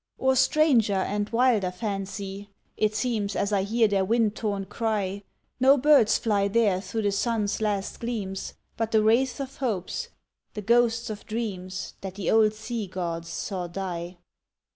[0.17, 5.21] Or stranger and wilder fancy it seems As I hear their wind torn cry,
[5.59, 10.07] No birds fly there through the sun's last gleams, But the wraiths of hopes
[10.55, 14.17] the ghosts of dreams That the old sea gods saw die.